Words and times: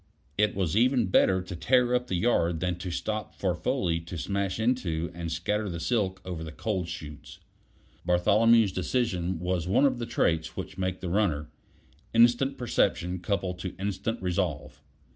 It 0.35 0.55
was 0.55 0.75
even 0.75 1.09
better 1.11 1.43
to 1.43 1.55
tear 1.55 1.93
up 1.93 2.07
the 2.07 2.15
yard 2.15 2.59
than 2.59 2.79
to 2.79 2.89
stop 2.89 3.35
for 3.35 3.53
Foley 3.53 3.99
to 3.99 4.17
smash 4.17 4.59
into 4.59 5.11
and 5.13 5.31
scatter 5.31 5.69
the 5.69 5.79
silk 5.79 6.19
over 6.25 6.43
the 6.43 6.51
coal 6.51 6.85
chutes. 6.85 7.39
Bartholomew's 8.03 8.71
decision 8.71 9.37
was 9.39 9.67
one 9.67 9.85
of 9.85 9.99
the 9.99 10.07
traits 10.07 10.57
which 10.57 10.75
make 10.79 11.01
the 11.01 11.09
runner: 11.09 11.51
instant 12.15 12.57
perception 12.57 13.19
coupled 13.19 13.59
to 13.59 13.75
instant 13.77 14.19
resolve. 14.23 14.81